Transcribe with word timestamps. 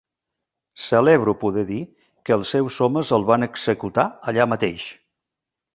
Celebro 0.85 1.35
poder 1.43 1.65
dir 1.67 1.81
que 2.29 2.35
els 2.39 2.55
seus 2.57 2.81
homes 2.87 3.15
el 3.19 3.29
van 3.31 3.51
executar 3.53 4.11
allà 4.33 4.53
mateix 4.55 4.93